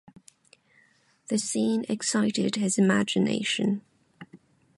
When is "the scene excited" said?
1.27-2.55